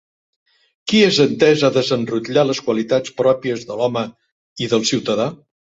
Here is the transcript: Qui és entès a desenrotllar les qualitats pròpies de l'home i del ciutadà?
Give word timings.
Qui 0.91 1.01
és 1.09 1.19
entès 1.25 1.65
a 1.67 1.71
desenrotllar 1.77 2.47
les 2.49 2.63
qualitats 2.69 3.17
pròpies 3.25 3.69
de 3.69 3.79
l'home 3.83 4.09
i 4.67 4.73
del 4.75 4.93
ciutadà? 4.95 5.33